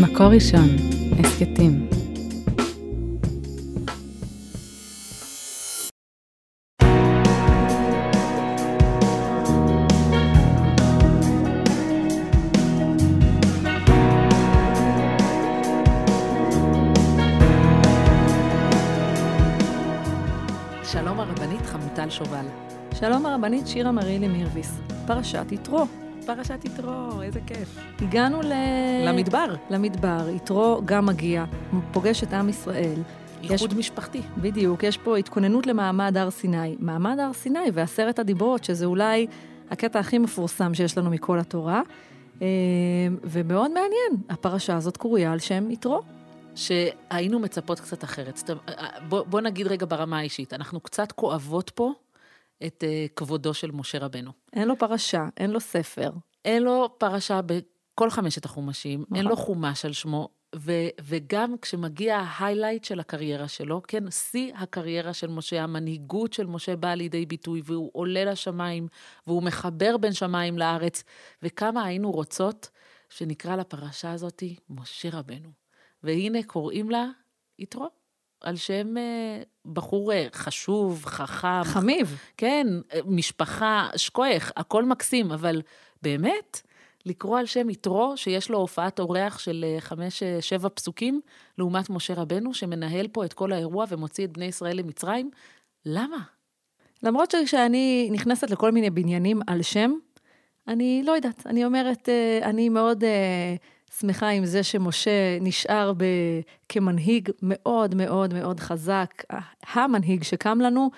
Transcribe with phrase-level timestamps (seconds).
[0.00, 0.68] מקור ראשון,
[1.18, 1.88] הסכתים.
[20.92, 22.46] שלום הרבנית חמוטל שובל.
[22.94, 26.03] שלום הרבנית שירה מרילי מירביס, פרשת יתרו.
[26.26, 27.78] פרשת יתרו, איזה כיף.
[28.00, 28.52] הגענו ל...
[29.08, 29.54] למדבר.
[29.70, 31.44] למדבר, יתרו גם מגיע,
[31.92, 33.02] פוגש את עם ישראל.
[33.42, 34.20] איחוד יש- משפחתי.
[34.38, 36.76] בדיוק, יש פה התכוננות למעמד הר סיני.
[36.78, 39.26] מעמד הר סיני ועשרת הדיברות, שזה אולי
[39.70, 41.82] הקטע הכי מפורסם שיש לנו מכל התורה.
[42.42, 42.46] אה,
[43.24, 46.00] ומאוד מעניין, הפרשה הזאת קרויה על שם יתרו.
[46.56, 48.36] שהיינו מצפות קצת אחרת.
[48.36, 48.70] זאת אומרת,
[49.08, 51.92] בוא, בוא נגיד רגע ברמה האישית, אנחנו קצת כואבות פה
[52.66, 54.30] את uh, כבודו של משה רבנו.
[54.52, 56.10] אין לו פרשה, אין לו ספר.
[56.44, 59.16] אין לו פרשה בכל חמשת החומשים, נכון.
[59.16, 65.12] אין לו חומש על שמו, ו, וגם כשמגיע ההיילייט של הקריירה שלו, כן, שיא הקריירה
[65.12, 68.88] של משה, המנהיגות של משה באה לידי ביטוי, והוא עולה לשמיים,
[69.26, 71.04] והוא מחבר בין שמיים לארץ,
[71.42, 72.70] וכמה היינו רוצות
[73.08, 75.48] שנקרא לפרשה הזאת משה רבנו.
[76.02, 77.06] והנה קוראים לה
[77.58, 77.88] יתרו,
[78.44, 79.42] על שם אה,
[79.72, 82.18] בחור אה, חשוב, חכם, חמיב.
[82.36, 82.66] כן,
[83.04, 85.62] משפחה, שכוח, הכל מקסים, אבל
[86.02, 86.60] באמת,
[87.06, 91.20] לקרוא על שם יתרו, שיש לו הופעת אורח של אה, חמש, אה, שבע פסוקים,
[91.58, 95.30] לעומת משה רבנו, שמנהל פה את כל האירוע ומוציא את בני ישראל למצרים,
[95.86, 96.18] למה?
[97.02, 99.92] למרות שכשאני נכנסת לכל מיני בניינים על שם,
[100.68, 103.54] אני לא יודעת, אני אומרת, אה, אני מאוד אה,
[104.00, 106.04] שמחה עם זה שמשה נשאר ב,
[106.68, 109.22] כמנהיג מאוד מאוד מאוד חזק,
[109.72, 110.90] המנהיג שקם לנו,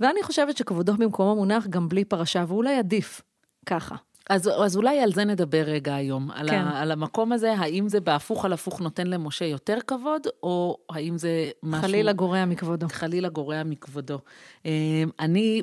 [0.00, 3.22] ואני חושבת שכבודו במקומו מונח גם בלי פרשה, ואולי עדיף
[3.66, 3.94] ככה.
[4.30, 6.60] אז, אז אולי על זה נדבר רגע היום, על, כן.
[6.60, 11.18] ה, על המקום הזה, האם זה בהפוך על הפוך נותן למשה יותר כבוד, או האם
[11.18, 11.82] זה משהו...
[11.82, 12.86] חלילה גורע מכבודו.
[12.88, 14.18] חלילה גורע מכבודו.
[14.66, 15.62] אה, אני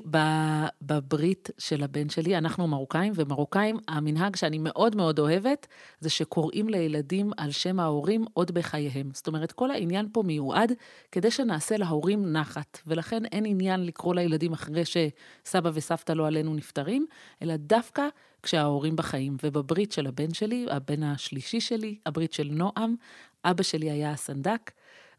[0.81, 5.67] בברית של הבן שלי, אנחנו מרוקאים, ומרוקאים, המנהג שאני מאוד מאוד אוהבת,
[5.99, 9.09] זה שקוראים לילדים על שם ההורים עוד בחייהם.
[9.13, 10.71] זאת אומרת, כל העניין פה מיועד
[11.11, 17.05] כדי שנעשה להורים נחת, ולכן אין עניין לקרוא לילדים אחרי שסבא וסבתא לא עלינו נפטרים,
[17.41, 18.07] אלא דווקא
[18.43, 19.37] כשההורים בחיים.
[19.43, 22.95] ובברית של הבן שלי, הבן השלישי שלי, הברית של נועם,
[23.45, 24.71] אבא שלי היה הסנדק,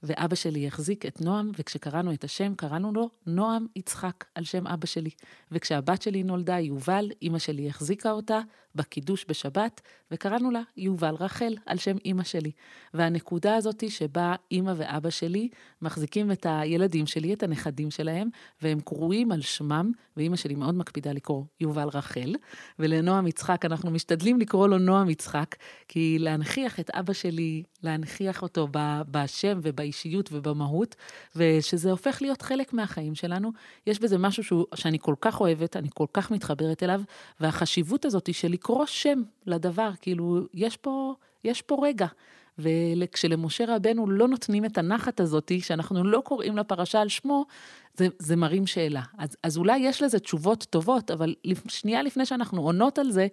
[0.02, 4.86] ואבא שלי החזיק את נועם, וכשקראנו את השם, קראנו לו נועם יצחק, על שם אבא
[4.86, 5.10] שלי.
[5.52, 8.40] וכשהבת שלי נולדה, יובל, אימא שלי החזיקה אותה
[8.74, 12.50] בקידוש בשבת, וקראנו לה יובל רחל, על שם אימא שלי.
[12.94, 15.48] והנקודה הזאת שבה אימא ואבא שלי
[15.82, 18.28] מחזיקים את הילדים שלי, את הנכדים שלהם,
[18.62, 22.34] והם קרויים על שמם, ואימא שלי מאוד מקפידה לקרוא יובל רחל,
[22.78, 25.56] ולנועם יצחק אנחנו משתדלים לקרוא לו נועם יצחק,
[25.88, 28.68] כי להנכיח את אבא שלי, להנכיח אותו
[29.10, 30.96] בשם ובאישיות ובמהות,
[31.36, 33.52] ושזה הופך להיות חלק מהחיים שלנו.
[33.86, 37.02] יש בזה משהו שהוא, שאני כל כך אוהבת, אני כל כך מתחברת אליו,
[37.40, 41.14] והחשיבות הזאת של לקרוא שם לדבר, כאילו, יש פה,
[41.44, 42.06] יש פה רגע.
[42.58, 47.44] וכשלמשה רבנו לא נותנים את הנחת הזאת, שאנחנו לא קוראים לפרשה על שמו,
[47.96, 49.02] זה, זה מרים שאלה.
[49.18, 51.34] אז, אז אולי יש לזה תשובות טובות, אבל
[51.68, 53.26] שנייה לפני שאנחנו עונות על זה,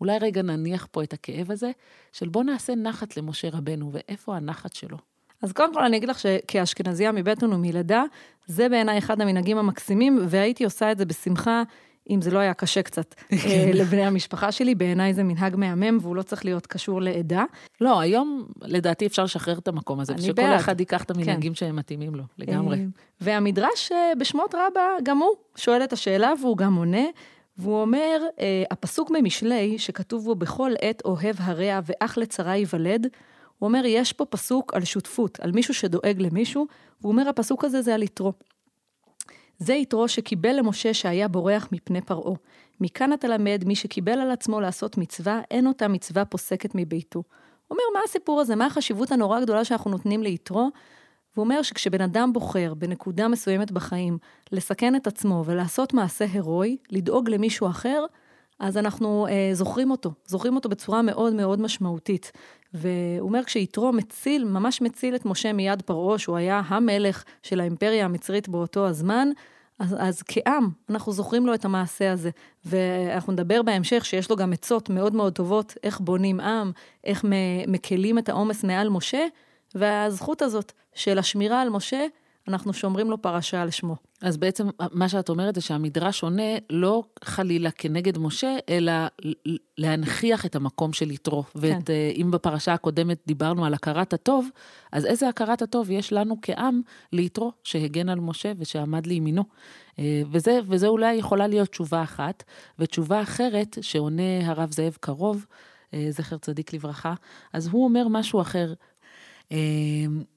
[0.00, 1.70] אולי רגע נניח פה את הכאב הזה,
[2.12, 4.96] של בוא נעשה נחת למשה רבנו, ואיפה הנחת שלו.
[5.42, 8.04] אז קודם כל אני אגיד לך שכאשכנזייה מבטן ומלידה,
[8.46, 11.62] זה בעיניי אחד המנהגים המקסימים, והייתי עושה את זה בשמחה,
[12.10, 14.74] אם זה לא היה קשה קצת אה, לבני המשפחה שלי.
[14.74, 17.44] בעיניי זה מנהג מהמם, והוא לא צריך להיות קשור לעדה.
[17.80, 20.60] לא, היום לדעתי אפשר לשחרר את המקום הזה, ושכל בעד.
[20.60, 22.78] אחד ייקח את המנהגים שהם מתאימים לו, לגמרי.
[22.78, 22.84] אה,
[23.20, 27.04] והמדרש אה, בשמות רבה, גם הוא שואל את השאלה והוא גם עונה,
[27.58, 28.20] והוא אומר,
[28.70, 33.06] הפסוק ממשלי, שכתוב בו בכל עת אוהב הרע ואח לצרה ייוולד,
[33.58, 36.66] הוא אומר, יש פה פסוק על שותפות, על מישהו שדואג למישהו,
[37.00, 38.32] והוא אומר, הפסוק הזה זה על יתרו.
[39.58, 42.34] זה יתרו שקיבל למשה שהיה בורח מפני פרעה.
[42.80, 47.22] מכאן אתה למד, מי שקיבל על עצמו לעשות מצווה, אין אותה מצווה פוסקת מביתו.
[47.70, 48.56] אומר, מה הסיפור הזה?
[48.56, 50.70] מה החשיבות הנורא גדולה שאנחנו נותנים ליתרו?
[51.34, 54.18] והוא אומר שכשבן אדם בוחר בנקודה מסוימת בחיים
[54.52, 58.04] לסכן את עצמו ולעשות מעשה הירואי, לדאוג למישהו אחר,
[58.64, 62.32] אז אנחנו אה, זוכרים אותו, זוכרים אותו בצורה מאוד מאוד משמעותית.
[62.74, 68.04] והוא אומר, כשיתרו מציל, ממש מציל את משה מיד פרעה, שהוא היה המלך של האימפריה
[68.04, 69.28] המצרית באותו הזמן,
[69.78, 72.30] אז, אז כעם, אנחנו זוכרים לו את המעשה הזה.
[72.64, 76.72] ואנחנו נדבר בהמשך שיש לו גם עצות מאוד מאוד טובות, איך בונים עם,
[77.04, 77.24] איך
[77.66, 79.26] מקלים את העומס מעל משה,
[79.74, 82.06] והזכות הזאת של השמירה על משה,
[82.48, 83.96] אנחנו שומרים לו פרשה על שמו.
[84.22, 88.92] אז בעצם מה שאת אומרת זה שהמדרש עונה לא חלילה כנגד משה, אלא
[89.78, 91.42] להנכיח את המקום של יתרו.
[91.42, 91.78] כן.
[91.86, 94.48] ואם בפרשה הקודמת דיברנו על הכרת הטוב,
[94.92, 96.80] אז איזה הכרת הטוב יש לנו כעם
[97.12, 99.44] ליתרו שהגן על משה ושעמד לימינו.
[99.98, 102.42] אה, וזה, וזה אולי יכולה להיות תשובה אחת,
[102.78, 105.46] ותשובה אחרת שעונה הרב זאב קרוב,
[105.94, 107.14] אה, זכר צדיק לברכה,
[107.52, 108.72] אז הוא אומר משהו אחר.
[109.52, 109.56] אה,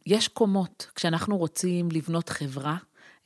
[0.06, 2.78] יש קומות, כשאנחנו רוצים לבנות חברה,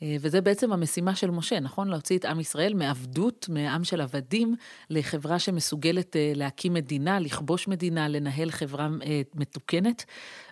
[0.04, 1.88] אה, וזה בעצם המשימה של משה, נכון?
[1.88, 4.56] להוציא את עם ישראל מעבדות, מעם של עבדים,
[4.89, 10.06] לחברה שמסוגלת אה, להקים מדינה, לכבוש מדינה, לנהל חברה אה, מתוקנת.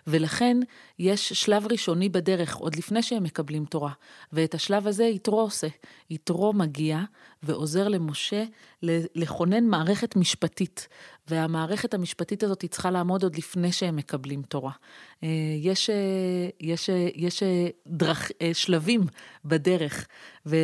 [0.06, 0.56] ולכן
[0.98, 3.92] יש שלב ראשוני בדרך, עוד לפני שהם מקבלים תורה.
[4.32, 5.68] ואת השלב הזה יתרו עושה.
[6.10, 7.00] יתרו מגיע
[7.42, 8.44] ועוזר למשה
[9.14, 10.88] לכונן מערכת משפטית.
[11.28, 14.72] והמערכת המשפטית הזאת היא צריכה לעמוד עוד לפני שהם מקבלים תורה.
[15.58, 15.90] יש,
[16.60, 17.42] יש, יש
[17.86, 19.00] דרך, שלבים
[19.44, 20.06] בדרך.
[20.46, 20.56] ו,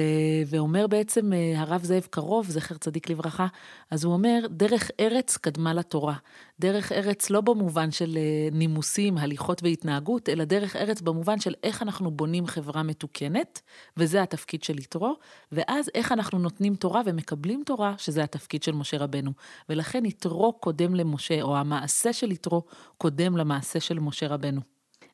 [0.46, 3.46] ואומר בעצם אה, הרב זאב קרוב, זכר צדיק לברכה,
[3.90, 6.14] אז הוא אומר, דרך ארץ קדמה לתורה.
[6.60, 11.82] דרך ארץ לא במובן של אה, נימוסים, הליכות והתנהגות, אלא דרך ארץ במובן של איך
[11.82, 13.60] אנחנו בונים חברה מתוקנת,
[13.96, 15.16] וזה התפקיד של יתרו,
[15.52, 19.30] ואז איך אנחנו נותנים תורה ומקבלים תורה, שזה התפקיד של משה רבנו.
[19.68, 22.62] ולכן יתרו קודם למשה, או המעשה של יתרו
[22.98, 24.60] קודם למעשה של משה רבנו.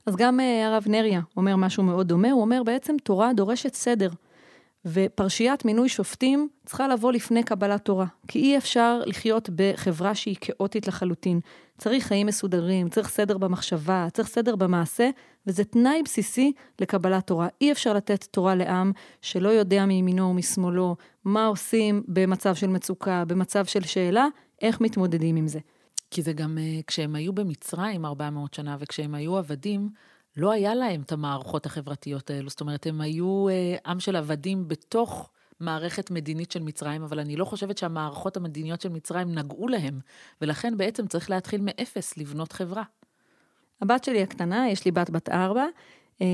[0.06, 4.08] אז גם אה, הרב נריה אומר משהו מאוד דומה, הוא אומר בעצם תורה דורשת סדר.
[4.87, 10.87] ופרשיית מינוי שופטים צריכה לבוא לפני קבלת תורה, כי אי אפשר לחיות בחברה שהיא כאוטית
[10.87, 11.40] לחלוטין.
[11.79, 15.11] צריך חיים מסודרים, צריך סדר במחשבה, צריך סדר במעשה,
[15.46, 17.49] וזה תנאי בסיסי לקבלת תורה.
[17.61, 18.93] אי אפשר לתת תורה לעם
[19.23, 24.26] שלא יודע מימינו ומשמאלו מה עושים במצב של מצוקה, במצב של שאלה,
[24.62, 25.58] איך מתמודדים עם זה.
[26.11, 29.88] כי זה גם אה, כשהם היו במצרים 400 שנה וכשהם היו עבדים,
[30.37, 32.50] לא היה להם את המערכות החברתיות האלו.
[32.50, 35.31] זאת אומרת, הם היו אה, עם של עבדים בתוך
[35.61, 40.00] מערכת מדינית של מצרים, אבל אני לא חושבת שהמערכות המדיניות של מצרים נגעו להם,
[40.40, 42.82] ולכן בעצם צריך להתחיל מאפס לבנות חברה.
[43.81, 45.64] הבת שלי הקטנה, יש לי בת בת ארבע,
[46.20, 46.26] אה,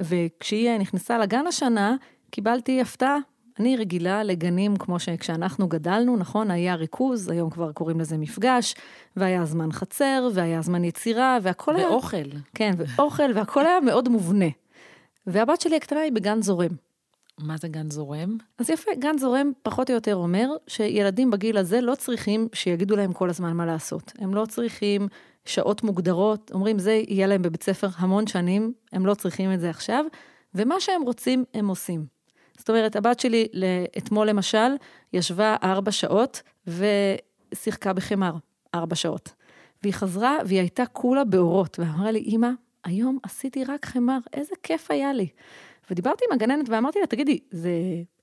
[0.00, 1.96] וכשהיא נכנסה לגן השנה,
[2.30, 3.18] קיבלתי הפתעה
[3.60, 6.50] אני רגילה לגנים כמו שכשאנחנו גדלנו, נכון?
[6.50, 8.74] היה ריכוז, היום כבר קוראים לזה מפגש,
[9.16, 12.16] והיה זמן חצר, והיה זמן יצירה, והכל ואוכל.
[12.16, 12.24] היה...
[12.24, 12.38] ואוכל.
[12.54, 14.48] כן, ואוכל, והכל היה מאוד מובנה.
[15.26, 16.70] והבת שלי הקטנה היא בגן זורם.
[17.40, 18.36] מה זה גן זורם?
[18.58, 23.12] אז יפה, גן זורם פחות או יותר אומר שילדים בגיל הזה לא צריכים שיגידו להם
[23.12, 24.12] כל הזמן מה לעשות.
[24.18, 25.08] הם לא צריכים
[25.44, 29.70] שעות מוגדרות, אומרים זה יהיה להם בבית ספר המון שנים, הם לא צריכים את זה
[29.70, 30.04] עכשיו,
[30.54, 32.15] ומה שהם רוצים הם עושים.
[32.58, 33.48] זאת אומרת, הבת שלי
[33.98, 34.68] אתמול למשל,
[35.12, 38.32] ישבה ארבע שעות ושיחקה בחמר
[38.74, 39.32] ארבע שעות.
[39.82, 42.48] והיא חזרה והיא הייתה כולה באורות, ואמרה לי, אמא,
[42.84, 45.28] היום עשיתי רק חמר, איזה כיף היה לי.
[45.90, 47.70] ודיברתי עם הגננת ואמרתי לה, תגידי, זה,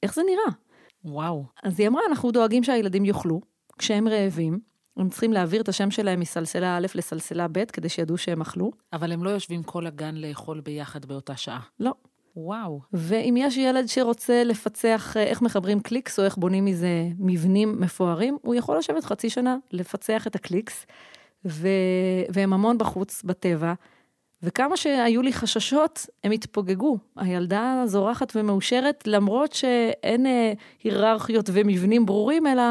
[0.03, 0.57] איך זה נראה?
[1.06, 1.45] וואו.
[1.63, 3.41] אז היא אמרה, אנחנו דואגים שהילדים יאכלו,
[3.77, 4.59] כשהם רעבים,
[4.97, 8.71] הם צריכים להעביר את השם שלהם מסלסלה א' לסלסלה ב', כדי שידעו שהם אכלו.
[8.94, 11.62] אבל הם לא יושבים כל הגן לאכול ביחד באותה שעה.
[11.80, 11.94] לא.
[12.35, 12.81] וואו.
[12.94, 18.38] ואם יש ילד שרוצה לפצח אה, איך מחברים קליקס, או איך בונים מזה מבנים מפוארים,
[18.41, 20.85] הוא יכול לשבת חצי שנה לפצח את הקליקס,
[21.45, 21.68] ו...
[22.30, 23.74] והם המון בחוץ, בטבע.
[24.44, 26.97] וכמה שהיו לי חששות, הם התפוגגו.
[27.15, 30.53] הילדה זורחת ומאושרת, למרות שאין אה,
[30.83, 32.63] היררכיות ומבנים ברורים, אלא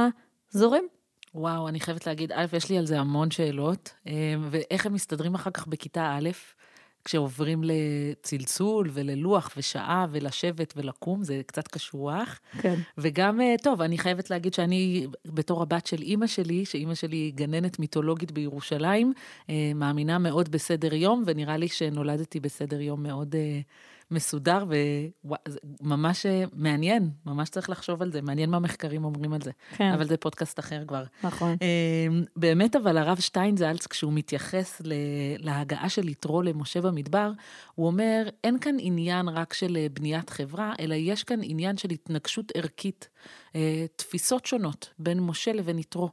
[0.51, 0.85] זורם.
[1.35, 5.35] וואו, אני חייבת להגיד, א', יש לי על זה המון שאלות, אה, ואיך הם מסתדרים
[5.35, 6.31] אחר כך בכיתה א',
[7.05, 12.41] כשעוברים לצלצול וללוח ושעה ולשבת ולקום, זה קצת קשוח.
[12.61, 12.75] כן.
[12.99, 17.35] וגם, אה, טוב, אני חייבת להגיד שאני, בתור הבת של אימא שלי, שאימא שלי היא
[17.35, 19.13] גננת מיתולוגית בירושלים,
[19.51, 23.61] אה, מאמינה מאוד בסדר יום, ונראה לי שנולדתי בסדר יום מאוד אה,
[24.13, 24.65] מסודר,
[25.81, 29.51] וממש אה, מעניין, ממש צריך לחשוב על זה, מעניין מה מחקרים אומרים על זה.
[29.77, 29.93] כן.
[29.93, 31.05] אבל זה פודקאסט אחר כבר.
[31.25, 31.57] נכון.
[31.61, 34.83] אמ, באמת, אבל הרב שטיינזלץ, כשהוא מתייחס
[35.39, 37.31] להגעה של יתרו למשה במדבר,
[37.75, 41.91] הוא אומר, אין כאן עניין רק של אה, בניית חברה, אלא יש כאן עניין של
[41.91, 43.09] התנגשות ערכית,
[43.97, 46.11] תפיסות שונות בין משה לבין יתרו.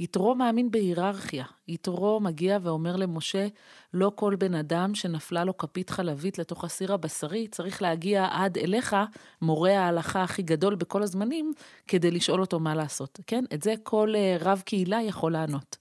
[0.00, 1.44] יתרו מאמין בהיררכיה.
[1.68, 3.46] יתרו מגיע ואומר למשה,
[3.94, 8.96] לא כל בן אדם שנפלה לו כפית חלבית לתוך הסיר הבשרי, צריך להגיע עד אליך,
[9.42, 11.52] מורה ההלכה הכי גדול בכל הזמנים,
[11.86, 13.20] כדי לשאול אותו מה לעשות.
[13.26, 13.44] כן?
[13.54, 15.76] את זה כל אה, רב קהילה יכול לענות.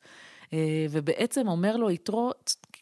[0.54, 2.32] אה, ובעצם אומר לו יתרו,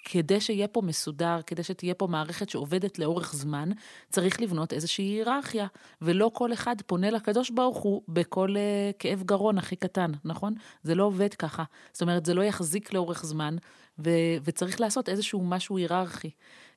[0.10, 3.70] כדי שיהיה פה מסודר, כדי שתהיה פה מערכת שעובדת לאורך זמן,
[4.10, 5.68] צריך לבנות איזושהי היררכיה,
[6.02, 10.54] ולא כל אחד פונה לקדוש ברוך הוא בכל uh, כאב גרון הכי קטן, נכון?
[10.84, 11.64] זה לא עובד ככה.
[11.94, 13.56] זאת אומרת, זה לא יחזיק לאורך זמן,
[14.00, 16.30] ו- וצריך לעשות איזשהו משהו היררכי.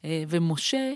[0.03, 0.93] Uh, ומשה,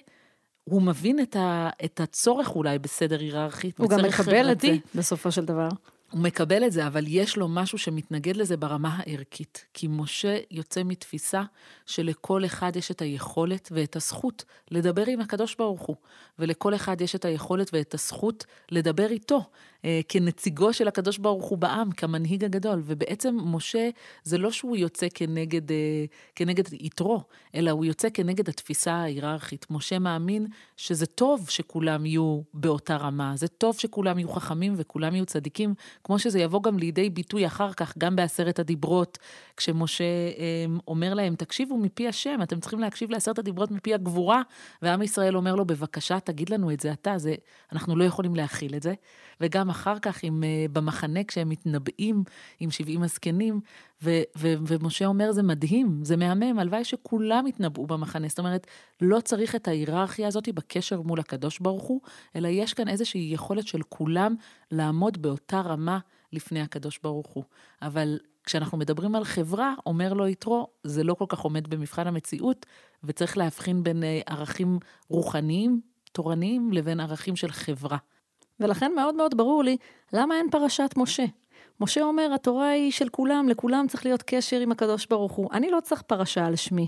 [0.65, 3.71] הוא מבין את, ה, את הצורך אולי בסדר היררכי.
[3.79, 4.81] הוא גם מקבל את זה חברתי.
[4.95, 5.69] בסופו של דבר.
[6.15, 9.67] הוא מקבל את זה, אבל יש לו משהו שמתנגד לזה ברמה הערכית.
[9.75, 11.43] כי משה יוצא מתפיסה
[11.87, 15.97] שלכל אחד יש את היכולת ואת הזכות לדבר עם הקדוש ברוך הוא,
[16.39, 19.45] ולכל אחד יש את היכולת ואת הזכות לדבר איתו,
[20.09, 22.83] כנציגו של הקדוש ברוך הוא בעם, כמנהיג הגדול.
[22.85, 23.89] ובעצם משה,
[24.23, 27.23] זה לא שהוא יוצא כנגד, אה, כנגד יתרו,
[27.55, 29.67] אלא הוא יוצא כנגד התפיסה ההיררכית.
[29.71, 35.27] משה מאמין שזה טוב שכולם יהיו באותה רמה, זה טוב שכולם יהיו חכמים וכולם יהיו
[35.27, 35.75] צדיקים,
[36.05, 39.19] כמו שזה יבוא גם לידי ביטוי אחר כך, גם בעשרת הדיברות,
[39.57, 40.05] כשמשה
[40.39, 44.43] אה, אומר להם, תקשיבו מפי השם, אתם צריכים להקשיב לעשרת הדיברות מפי הגבורה,
[44.83, 47.35] ועם ישראל אומר לו, בבקשה, תגיד לנו את זה אתה, זה,
[47.73, 48.95] אנחנו לא יכולים להכיל את זה.
[49.41, 52.25] וגם אחר כך, עם, אה, במחנה, כשהם מתנבאים
[52.61, 53.61] עם 70 הזקנים,
[54.03, 58.29] ו- ו- ומשה אומר, זה מדהים, זה מהמם, הלוואי שכולם יתנבאו במחנה.
[58.29, 58.67] זאת אומרת,
[59.01, 62.01] לא צריך את ההיררכיה הזאת בקשר מול הקדוש ברוך הוא,
[62.37, 64.35] אלא יש כאן איזושהי יכולת של כולם
[64.71, 65.99] לעמוד באותה רמה
[66.33, 67.45] לפני הקדוש ברוך הוא.
[67.83, 72.67] אבל כשאנחנו מדברים על חברה, אומר לו יתרו, זה לא כל כך עומד במבחן המציאות,
[73.05, 74.79] וצריך להבחין בין אה, ערכים
[75.09, 75.81] רוחניים,
[76.13, 77.99] תורניים, לבין ערכים של חברה.
[78.61, 79.77] ולכן מאוד מאוד ברור לי,
[80.13, 81.25] למה אין פרשת משה?
[81.81, 85.49] משה אומר, התורה היא של כולם, לכולם צריך להיות קשר עם הקדוש ברוך הוא.
[85.53, 86.87] אני לא צריך פרשה על שמי.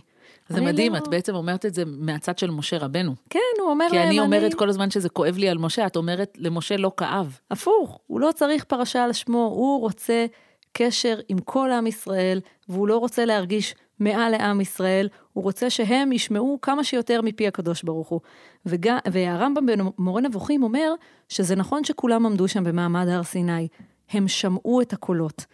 [0.49, 3.15] זה אני מדהים, לא- את בעצם אומרת את זה מהצד של משה רבנו.
[3.31, 5.97] כן, הוא אומר כי להם, אני אומרת כל הזמן שזה כואב לי על משה, את
[5.97, 7.39] אומרת, למשה לא כאב.
[7.51, 10.27] הפוך, הוא לא צריך פרשה על שמו, הוא רוצה
[10.73, 16.13] קשר עם כל עם ישראל, והוא לא רוצה להרגיש מעל לעם ישראל, הוא רוצה שהם
[16.13, 18.21] ישמעו כמה שיותר מפי הקדוש ברוך הוא.
[18.67, 18.89] וג...
[19.11, 20.95] והרמב"ם במורה נבוכים אומר
[21.29, 23.69] שזה נכון שכולם עמדו שם במעמד הר סיני,
[24.11, 25.47] הם שמעו את הקולות,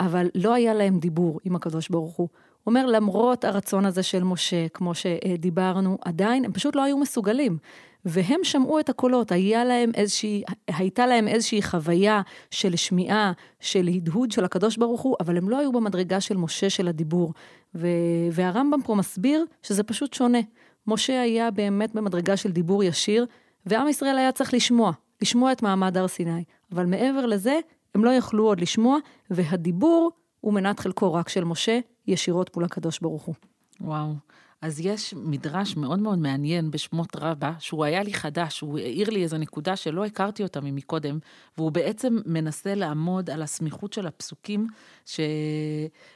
[0.00, 2.28] אבל לא היה להם דיבור עם הקדוש ברוך הוא.
[2.62, 7.58] הוא אומר, למרות הרצון הזה של משה, כמו שדיברנו, עדיין הם פשוט לא היו מסוגלים.
[8.04, 14.30] והם שמעו את הקולות, היה להם איזושהי, הייתה להם איזושהי חוויה של שמיעה, של הדהוד
[14.30, 17.32] של הקדוש ברוך הוא, אבל הם לא היו במדרגה של משה של הדיבור.
[17.74, 17.86] ו,
[18.32, 20.38] והרמב"ם פה מסביר שזה פשוט שונה.
[20.86, 23.26] משה היה באמת במדרגה של דיבור ישיר,
[23.66, 24.92] ועם ישראל היה צריך לשמוע,
[25.22, 26.44] לשמוע את מעמד הר סיני.
[26.72, 27.58] אבל מעבר לזה,
[27.94, 28.98] הם לא יכלו עוד לשמוע,
[29.30, 33.34] והדיבור הוא מנת חלקו רק של משה, ישירות מול הקדוש ברוך הוא.
[33.80, 34.14] וואו.
[34.62, 39.22] אז יש מדרש מאוד מאוד מעניין בשמות רבה, שהוא היה לי חדש, הוא העיר לי
[39.22, 41.18] איזו נקודה שלא הכרתי אותה ממקודם,
[41.58, 44.66] והוא בעצם מנסה לעמוד על הסמיכות של הפסוקים,
[45.06, 45.20] ש...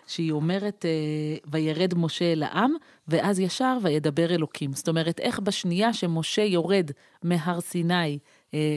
[0.06, 2.72] שהיא אומרת, אה, וירד משה אל העם,
[3.08, 4.72] ואז ישר וידבר אלוקים.
[4.72, 6.90] זאת אומרת, איך בשנייה שמשה יורד
[7.22, 8.18] מהר סיני,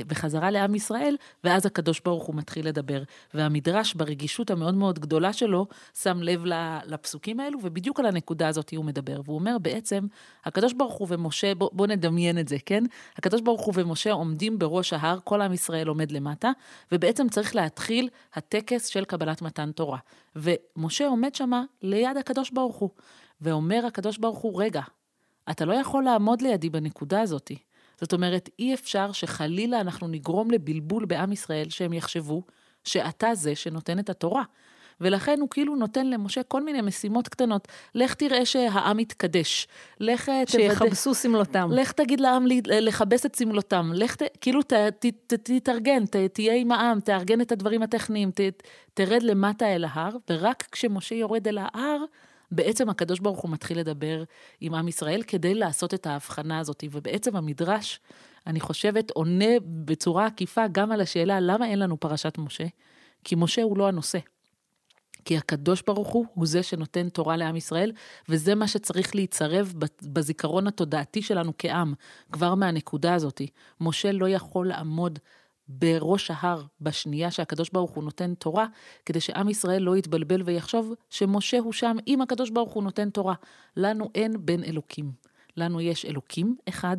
[0.08, 3.04] בחזרה לעם ישראל, ואז הקדוש ברוך הוא מתחיל לדבר.
[3.34, 5.68] והמדרש, ברגישות המאוד מאוד גדולה שלו,
[6.02, 6.44] שם לב
[6.86, 9.22] לפסוקים האלו, ובדיוק על הנקודה הזאת הוא מדבר.
[9.26, 10.08] והוא אומר בעצם,
[10.46, 12.84] הקדוש ברוך הוא ומשה, בוא, בוא נדמיין את זה, כן?
[13.18, 16.52] הקדוש ברוך הוא ומשה עומדים בראש ההר, כל עם ישראל עומד למטה,
[16.92, 20.00] ובעצם צריך להתחיל הטקס של קבלת מתן תורה.
[20.36, 22.90] ומשה עומד שמה ליד הקדוש ברוך הוא,
[23.42, 24.82] ואומר הקדוש ברוך הוא, רגע,
[25.52, 27.58] אתה לא יכול לעמוד לידי בנקודה הזאתי.
[28.02, 32.44] זאת אומרת, אי אפשר שחלילה אנחנו נגרום לבלבול בעם ישראל, שהם יחשבו
[32.84, 34.44] שאתה זה שנותן את התורה.
[35.02, 37.68] ולכן הוא כאילו נותן למשה כל מיני משימות קטנות.
[37.96, 39.68] לך תראה שהעם יתקדש.
[40.00, 40.46] לך תוודא...
[40.46, 41.70] שיכבסו שמלותם.
[41.72, 43.92] לך תגיד לעם לכבס את שמלותם.
[43.94, 44.22] לך ת...
[44.42, 48.40] כאילו ת, ת, ת, תתארגן, ת, תהיה עם העם, תארגן את הדברים הטכניים, ת,
[48.94, 52.04] תרד למטה אל ההר, ורק כשמשה יורד אל ההר,
[52.52, 54.24] בעצם הקדוש ברוך הוא מתחיל לדבר
[54.62, 56.84] עם עם ישראל כדי לעשות את ההבחנה הזאת.
[56.92, 58.00] ובעצם המדרש,
[58.48, 62.66] אני חושבת, עונה בצורה עקיפה גם על השאלה למה אין לנו פרשת משה,
[63.24, 64.20] כי משה הוא לא הנושא.
[65.26, 67.92] כי הקדוש ברוך הוא הוא זה שנותן תורה לעם ישראל,
[68.30, 71.94] וזה מה שצריך להיצרב בזיכרון התודעתי שלנו כעם,
[72.32, 73.42] כבר מהנקודה הזאת.
[73.82, 75.20] משה לא יכול לעמוד
[75.68, 78.68] בראש ההר בשנייה שהקדוש ברוך הוא נותן תורה,
[79.06, 83.36] כדי שעם ישראל לא יתבלבל ויחשוב שמשה הוא שם אם הקדוש ברוך הוא נותן תורה.
[83.78, 85.12] לנו אין בן אלוקים.
[85.58, 86.98] לנו יש אלוקים אחד,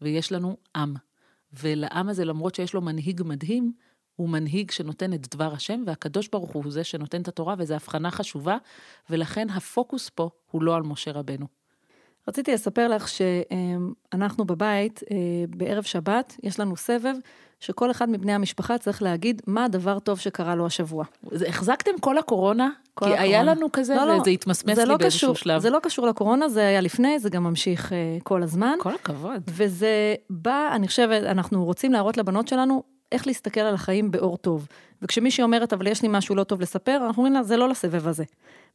[0.00, 0.94] ויש לנו עם.
[1.62, 3.72] ולעם הזה, למרות שיש לו מנהיג מדהים,
[4.16, 8.10] הוא מנהיג שנותן את דבר השם, והקדוש ברוך הוא זה שנותן את התורה, וזו הבחנה
[8.10, 8.56] חשובה,
[9.10, 11.63] ולכן הפוקוס פה הוא לא על משה רבנו.
[12.28, 15.00] רציתי לספר לך שאנחנו בבית,
[15.48, 17.14] בערב שבת, יש לנו סבב
[17.60, 21.04] שכל אחד מבני המשפחה צריך להגיד מה הדבר טוב שקרה לו השבוע.
[21.48, 22.68] החזקתם כל הקורונה?
[22.94, 23.22] כל כי הקורונה.
[23.22, 25.60] היה לנו כזה, לא, וזה התמסמס לי לא באיזשהו קשור, שלב.
[25.60, 28.76] זה לא קשור לקורונה, זה היה לפני, זה גם ממשיך uh, כל הזמן.
[28.80, 29.42] כל הכבוד.
[29.50, 32.82] וזה בא, אני חושבת, אנחנו רוצים להראות לבנות שלנו
[33.12, 34.66] איך להסתכל על החיים באור טוב.
[35.02, 38.08] וכשמישהי אומרת, אבל יש לי משהו לא טוב לספר, אנחנו אומרים לה, זה לא לסבב
[38.08, 38.24] הזה.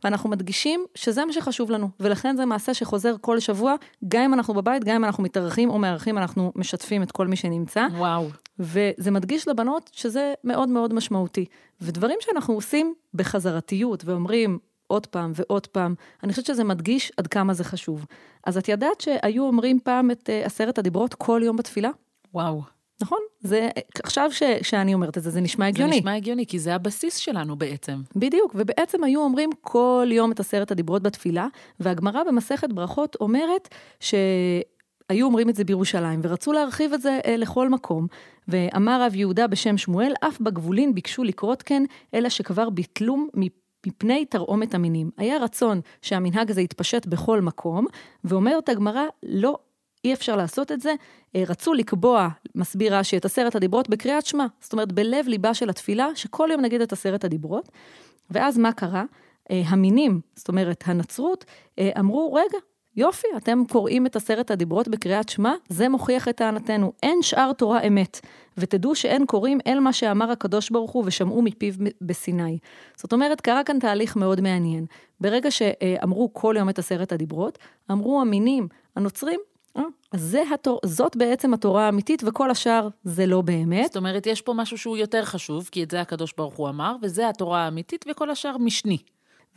[0.04, 3.76] ואנחנו מדגישים שזה מה שחשוב לנו, ולכן זה מעשה שחוזר כל שבוע,
[4.08, 7.36] גם אם אנחנו בבית, גם אם אנחנו מתארחים או מארחים, אנחנו משתפים את כל מי
[7.36, 7.88] שנמצא.
[7.98, 8.28] וואו.
[8.60, 11.46] וזה מדגיש לבנות שזה מאוד מאוד משמעותי.
[11.82, 17.54] ודברים שאנחנו עושים בחזרתיות ואומרים עוד פעם ועוד פעם, אני חושבת שזה מדגיש עד כמה
[17.54, 18.06] זה חשוב.
[18.44, 21.90] אז את ידעת שהיו אומרים פעם את uh, עשרת הדיברות כל יום בתפילה?
[22.34, 22.62] וואו.
[23.02, 23.20] נכון?
[23.40, 23.70] זה,
[24.04, 25.94] עכשיו ש, שאני אומרת את זה, זה נשמע הגיוני.
[25.94, 28.02] זה נשמע הגיוני, כי זה הבסיס שלנו בעצם.
[28.16, 31.48] בדיוק, ובעצם היו אומרים כל יום את עשרת הדיברות בתפילה,
[31.80, 33.68] והגמרא במסכת ברכות אומרת
[34.00, 34.14] ש...
[35.10, 38.08] היו אומרים את זה בירושלים, ורצו להרחיב את זה אה, לכל מקום.
[38.48, 43.18] ואמר רב יהודה בשם שמואל, אף בגבולין ביקשו לקרות כן, אלא שכבר ביטלו
[43.86, 45.12] מפני תרעומת המינים.
[45.18, 47.86] היה רצון שהמנהג הזה יתפשט בכל מקום,
[48.24, 49.58] ואומרת הגמרא, לא,
[50.06, 50.94] אי אפשר לעשות את זה.
[51.36, 54.46] אה, רצו לקבוע, מסביר רש"י, את עשרת הדיברות בקריאת שמע.
[54.62, 57.70] זאת אומרת, בלב ליבה של התפילה, שכל יום נגיד את עשרת הדיברות.
[58.32, 59.04] ואז מה קרה?
[59.52, 61.46] אה, המינים, זאת אומרת, הנצרות,
[61.80, 62.58] אה, אמרו, רגע,
[62.96, 66.94] יופי, אתם קוראים את עשרת הדיברות בקריאת שמע, זה מוכיח את טענתנו.
[67.04, 68.20] אין שאר תורה אמת.
[68.58, 72.58] ותדעו שאין קוראים אל מה שאמר הקדוש ברוך הוא ושמעו מפיו בסיני.
[72.98, 74.86] זאת אומרת, קרה כאן תהליך מאוד מעניין.
[75.22, 77.58] ברגע שאמרו כל יום את עשרת הדיברות,
[77.92, 79.40] אמרו המינים, הנוצרים,
[80.12, 83.86] אז התור, זאת בעצם התורה האמיתית, וכל השאר זה לא באמת.
[83.86, 86.96] זאת אומרת, יש פה משהו שהוא יותר חשוב, כי את זה הקדוש ברוך הוא אמר,
[87.02, 88.98] וזה התורה האמיתית, וכל השאר משני.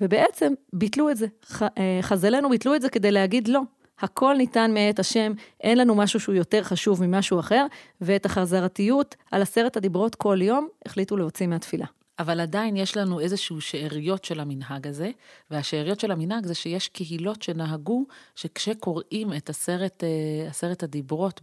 [0.00, 1.26] ובעצם ביטלו את זה.
[1.62, 3.60] אה, חז"לינו ביטלו את זה כדי להגיד לא.
[4.00, 7.66] הכל ניתן מאת השם, אין לנו משהו שהוא יותר חשוב ממשהו אחר,
[8.00, 11.86] ואת החזרתיות על עשרת הדיברות כל יום החליטו להוציא מהתפילה.
[12.18, 15.10] אבל עדיין יש לנו איזשהו שאריות של המנהג הזה,
[15.50, 18.04] והשאריות של המנהג זה שיש קהילות שנהגו
[18.36, 21.40] שכשקוראים את עשרת, אה, עשרת הדיברות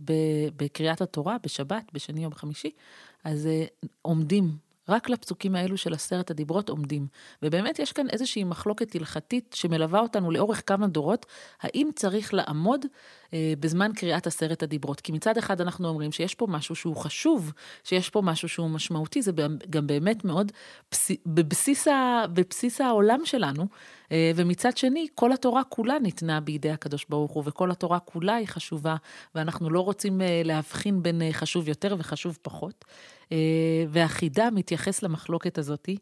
[0.57, 2.71] בקריאת התורה, בשבת, בשני או בחמישי,
[3.23, 3.65] אז אה,
[4.01, 7.07] עומדים רק לפסוקים האלו של עשרת הדיברות עומדים.
[7.43, 11.25] ובאמת יש כאן איזושהי מחלוקת הלכתית שמלווה אותנו לאורך כמה דורות,
[11.61, 12.85] האם צריך לעמוד
[13.33, 15.01] אה, בזמן קריאת עשרת הדיברות.
[15.01, 17.51] כי מצד אחד אנחנו אומרים שיש פה משהו שהוא חשוב,
[17.83, 19.31] שיש פה משהו שהוא משמעותי, זה
[19.69, 20.51] גם באמת מאוד
[20.89, 21.11] פס...
[21.25, 22.23] בבסיס, ה...
[22.33, 23.67] בבסיס העולם שלנו.
[24.11, 28.47] אה, ומצד שני, כל התורה כולה ניתנה בידי הקדוש ברוך הוא, וכל התורה כולה היא
[28.47, 28.95] חשובה,
[29.35, 32.85] ואנחנו לא רוצים אה, להבחין בין אה, חשוב יותר וחשוב פחות.
[33.89, 35.97] והחידה מתייחס למחלוקת הזאתי,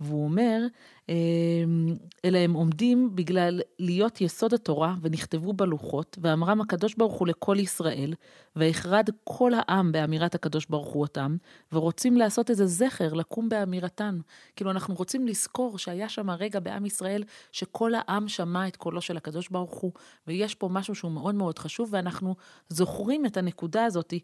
[0.00, 0.66] והוא אומר,
[1.10, 7.56] אמ, אלא הם עומדים בגלל להיות יסוד התורה ונכתבו בלוחות, ואמרם הקדוש ברוך הוא לכל
[7.58, 8.14] ישראל,
[8.56, 11.36] והחרד כל העם באמירת הקדוש ברוך הוא אותם,
[11.72, 14.20] ורוצים לעשות איזה זכר, לקום באמירתן.
[14.56, 19.16] כאילו אנחנו רוצים לזכור שהיה שם רגע בעם ישראל, שכל העם שמע את קולו של
[19.16, 19.92] הקדוש ברוך הוא,
[20.26, 22.34] ויש פה משהו שהוא מאוד מאוד חשוב, ואנחנו
[22.68, 24.14] זוכרים את הנקודה הזאת,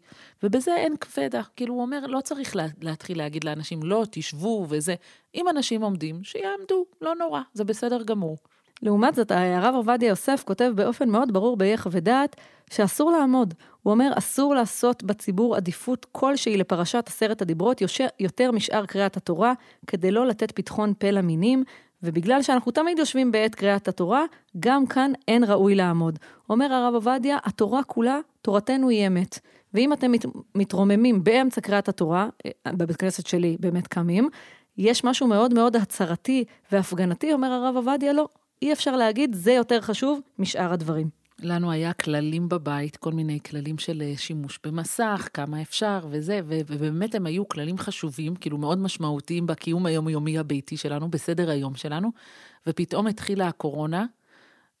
[0.43, 1.41] ובזה אין כבדה.
[1.55, 4.95] כאילו הוא אומר, לא צריך להתחיל להגיד לאנשים, לא, תשבו וזה.
[5.35, 8.37] אם אנשים עומדים, שיעמדו, לא נורא, זה בסדר גמור.
[8.81, 12.35] לעומת זאת, הרב עובדיה יוסף כותב באופן מאוד ברור ביחד ודעת,
[12.69, 13.53] שאסור לעמוד.
[13.83, 17.81] הוא אומר, אסור לעשות בציבור עדיפות כלשהי לפרשת עשרת הדיברות
[18.19, 19.53] יותר משאר קריאת התורה,
[19.87, 21.63] כדי לא לתת פתחון פה למינים,
[22.03, 24.23] ובגלל שאנחנו תמיד יושבים בעת קריאת התורה,
[24.59, 26.19] גם כאן אין ראוי לעמוד.
[26.49, 29.39] אומר הרב עובדיה, התורה כולה, תורתנו היא אמת.
[29.73, 30.25] ואם אתם מת,
[30.55, 34.29] מתרוממים באמצע קריאת התורה, אה, בבית כנסת שלי באמת קמים,
[34.77, 38.27] יש משהו מאוד מאוד הצהרתי והפגנתי, אומר הרב עובדיה, לא,
[38.61, 41.09] אי אפשר להגיד, זה יותר חשוב משאר הדברים.
[41.41, 47.15] לנו היה כללים בבית, כל מיני כללים של אה, שימוש במסך, כמה אפשר וזה, ובאמת
[47.15, 52.11] הם היו כללים חשובים, כאילו מאוד משמעותיים בקיום היומיומי הביתי שלנו, בסדר היום שלנו,
[52.67, 54.05] ופתאום התחילה הקורונה,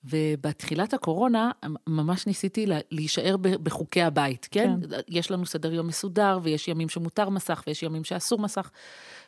[0.03, 1.51] ובתחילת הקורונה
[1.87, 4.75] ממש ניסיתי להישאר בחוקי הבית, כן?
[4.89, 4.99] כן?
[5.07, 8.71] יש לנו סדר יום מסודר, ויש ימים שמותר מסך, ויש ימים שאסור מסך,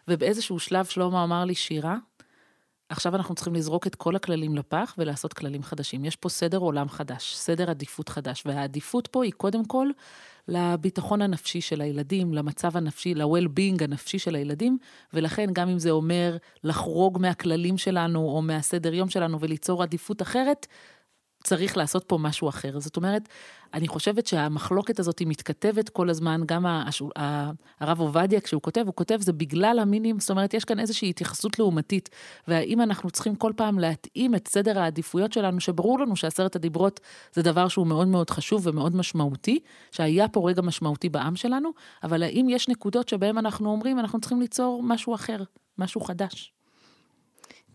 [0.09, 1.97] ובאיזשהו שלב שלמה אמר לי, שירה,
[2.89, 6.05] עכשיו אנחנו צריכים לזרוק את כל הכללים לפח ולעשות כללים חדשים.
[6.05, 9.87] יש פה סדר עולם חדש, סדר עדיפות חדש, והעדיפות פה היא קודם כל
[10.47, 14.77] לביטחון הנפשי של הילדים, למצב הנפשי, ל-well-being הנפשי של הילדים,
[15.13, 20.67] ולכן גם אם זה אומר לחרוג מהכללים שלנו או מהסדר יום שלנו וליצור עדיפות אחרת,
[21.43, 22.79] צריך לעשות פה משהו אחר.
[22.79, 23.29] זאת אומרת,
[23.73, 26.65] אני חושבת שהמחלוקת הזאת מתכתבת כל הזמן, גם
[27.79, 31.59] הרב עובדיה, כשהוא כותב, הוא כותב, זה בגלל המינים, זאת אומרת, יש כאן איזושהי התייחסות
[31.59, 32.09] לעומתית,
[32.47, 36.99] והאם אנחנו צריכים כל פעם להתאים את סדר העדיפויות שלנו, שברור לנו שעשרת הדיברות
[37.33, 39.59] זה דבר שהוא מאוד מאוד חשוב ומאוד משמעותי,
[39.91, 41.69] שהיה פה רגע משמעותי בעם שלנו,
[42.03, 45.43] אבל האם יש נקודות שבהן אנחנו אומרים, אנחנו צריכים ליצור משהו אחר,
[45.77, 46.58] משהו חדש.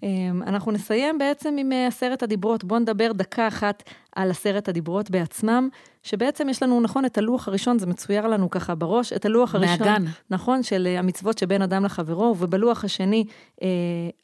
[0.04, 2.64] אמ, אנחנו נסיים בעצם עם אה, עשרת הדיברות.
[2.64, 3.82] בואו נדבר דקה אחת
[4.16, 5.68] על עשרת הדיברות בעצמם,
[6.02, 9.88] שבעצם יש לנו, נכון, את הלוח הראשון, זה מצויר לנו ככה בראש, את הלוח הראשון.
[9.88, 10.04] מהגן.
[10.30, 13.24] נכון, של המצוות שבין אדם לחברו, ובלוח השני,
[13.62, 13.68] אה,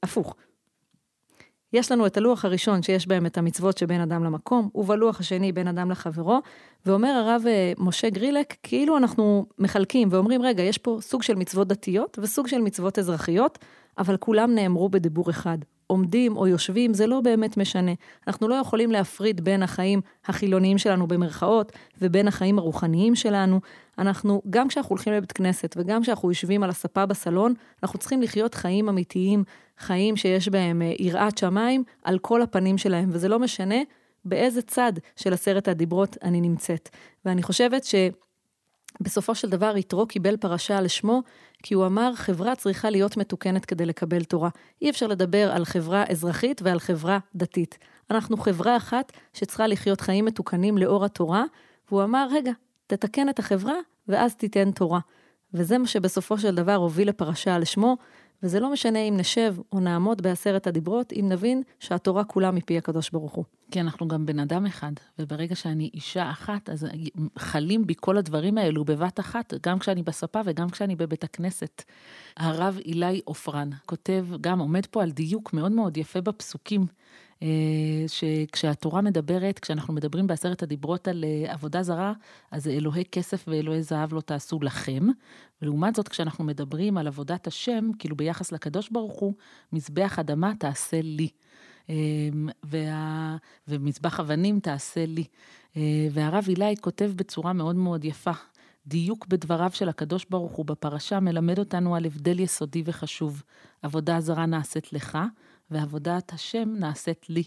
[0.03, 0.35] הפוך.
[1.73, 5.69] יש לנו את הלוח הראשון שיש בהם את המצוות שבין אדם למקום, ובלוח השני בין
[5.69, 6.40] אדם לחברו,
[6.87, 11.69] ואומר הרב אה, משה גרילק, כאילו אנחנו מחלקים ואומרים, רגע, יש פה סוג של מצוות
[11.69, 13.59] דתיות וסוג של מצוות אזרחיות,
[14.01, 15.59] אבל כולם נאמרו בדיבור אחד.
[15.87, 17.93] עומדים או יושבים, זה לא באמת משנה.
[18.27, 23.61] אנחנו לא יכולים להפריד בין החיים החילוניים שלנו במרכאות, ובין החיים הרוחניים שלנו.
[23.99, 28.55] אנחנו, גם כשאנחנו הולכים לבית כנסת וגם כשאנחנו יושבים על הספה בסלון, אנחנו צריכים לחיות
[28.55, 29.45] חיים אמיתיים,
[29.79, 33.79] חיים שיש בהם אה, יראת שמיים על כל הפנים שלהם, וזה לא משנה
[34.25, 36.89] באיזה צד של עשרת הדיברות אני נמצאת.
[37.25, 37.95] ואני חושבת ש...
[39.01, 41.23] בסופו של דבר יתרו קיבל פרשה לשמו,
[41.63, 44.49] כי הוא אמר, חברה צריכה להיות מתוקנת כדי לקבל תורה.
[44.83, 47.79] אי אפשר לדבר על חברה אזרחית ועל חברה דתית.
[48.11, 51.45] אנחנו חברה אחת שצריכה לחיות חיים מתוקנים לאור התורה,
[51.89, 52.53] והוא אמר, רגע,
[52.87, 53.75] תתקן את החברה
[54.09, 55.01] ואז תיתן תורה.
[55.55, 57.97] וזה מה שבסופו של דבר הוביל לפרשה על שמו,
[58.43, 63.11] וזה לא משנה אם נשב או נעמוד בעשרת הדיברות, אם נבין שהתורה כולה מפי הקדוש
[63.11, 63.45] ברוך הוא.
[63.71, 66.87] כי אנחנו גם בן אדם אחד, וברגע שאני אישה אחת, אז
[67.39, 71.83] חלים בי כל הדברים האלו בבת אחת, גם כשאני בספה וגם כשאני בבית הכנסת.
[72.37, 76.87] הרב אילי עופרן כותב, גם עומד פה על דיוק מאוד מאוד יפה בפסוקים,
[77.43, 77.49] אה,
[78.07, 82.13] שכשהתורה מדברת, כשאנחנו מדברים בעשרת הדיברות על אה, עבודה זרה,
[82.51, 85.07] אז אלוהי כסף ואלוהי זהב לא תעשו לכם.
[85.63, 89.35] ולעומת זאת, כשאנחנו מדברים על עבודת השם, כאילו ביחס לקדוש ברוך הוא,
[89.73, 91.29] מזבח אדמה תעשה לי.
[91.90, 91.95] אה,
[92.62, 93.37] וה...
[93.69, 95.25] ומזבח אבנים תעשה לי.
[96.11, 98.31] והרב אילי כותב בצורה מאוד מאוד יפה,
[98.87, 103.43] דיוק בדבריו של הקדוש ברוך הוא בפרשה מלמד אותנו על הבדל יסודי וחשוב.
[103.83, 105.19] עבודה זרה נעשית לך,
[105.71, 107.43] ועבודת השם נעשית לי.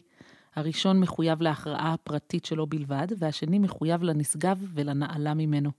[0.55, 5.71] הראשון מחויב להכרעה הפרטית שלו בלבד, והשני מחויב לנשגב ולנעלה ממנו.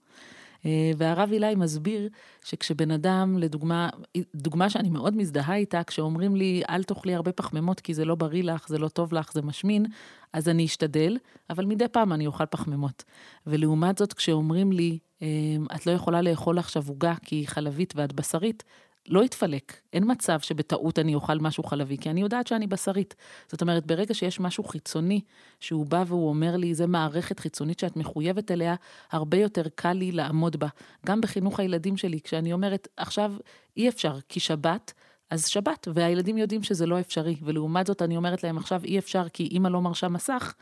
[0.66, 2.08] אה, והרב אילי מסביר
[2.44, 3.88] שכשבן אדם, לדוגמה,
[4.34, 8.42] דוגמה שאני מאוד מזדהה איתה, כשאומרים לי, אל תאכלי הרבה פחמימות כי זה לא בריא
[8.42, 9.86] לך, זה לא טוב לך, זה משמין,
[10.32, 11.18] אז אני אשתדל,
[11.50, 13.04] אבל מדי פעם אני אוכל פחמימות.
[13.46, 15.28] ולעומת זאת, כשאומרים לי, אה,
[15.76, 18.62] את לא יכולה לאכול עכשיו עוגה כי היא חלבית ואת בשרית,
[19.08, 19.80] לא יתפלק.
[19.92, 23.14] אין מצב שבטעות אני אוכל משהו חלבי, כי אני יודעת שאני בשרית.
[23.48, 25.20] זאת אומרת, ברגע שיש משהו חיצוני,
[25.60, 28.74] שהוא בא והוא אומר לי, זה מערכת חיצונית שאת מחויבת אליה,
[29.10, 30.68] הרבה יותר קל לי לעמוד בה.
[31.06, 33.32] גם בחינוך הילדים שלי, כשאני אומרת, עכשיו
[33.76, 34.92] אי אפשר, כי שבת,
[35.30, 37.36] אז שבת, והילדים יודעים שזה לא אפשרי.
[37.42, 40.54] ולעומת זאת, אני אומרת להם, עכשיו אי אפשר כי אימא לא מרשה מסך,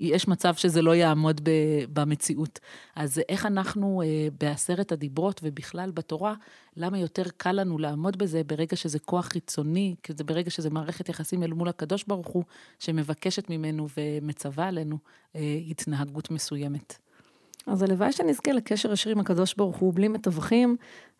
[0.00, 1.40] יש מצב שזה לא יעמוד
[1.92, 2.58] במציאות.
[2.96, 6.34] אז איך אנחנו אה, בעשרת הדיברות ובכלל בתורה,
[6.76, 9.94] למה יותר קל לנו לעמוד בזה ברגע שזה כוח חיצוני,
[10.26, 12.44] ברגע שזה מערכת יחסים אל מול הקדוש ברוך הוא,
[12.78, 14.98] שמבקשת ממנו ומצווה עלינו
[15.36, 16.98] אה, התנהגות מסוימת.
[17.66, 20.76] אז הלוואי שנזכה לקשר ישיר עם הקדוש ברוך הוא בלי מתווכים,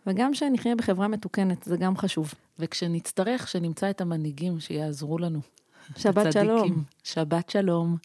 [0.07, 2.35] וגם שנחיה בחברה מתוקנת, זה גם חשוב.
[2.59, 5.41] וכשנצטרך, שנמצא את המנהיגים שיעזרו לנו.
[5.97, 6.47] שבת הצדיקים.
[6.47, 6.83] שלום.
[7.05, 7.97] שבת שלום.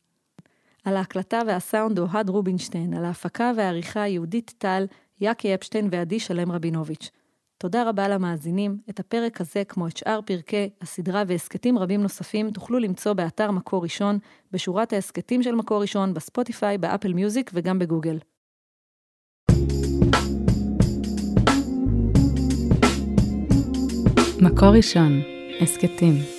[0.84, 4.86] על ההקלטה והסאונד אוהד רובינשטיין, על ההפקה והעריכה יהודית טל,
[5.22, 7.10] יאקי אפשטיין ועדי שלם רבינוביץ'.
[7.58, 8.78] תודה רבה למאזינים.
[8.90, 13.84] את הפרק הזה, כמו את שאר פרקי הסדרה והסכתים רבים נוספים, תוכלו למצוא באתר מקור
[13.84, 14.20] ראשון,
[14.52, 18.18] בשורת ההסכתים של מקור ראשון, בספוטיפיי, באפל מיוזיק וגם בגוגל.
[24.42, 25.22] מקור ראשון,
[25.62, 26.33] הסכתים.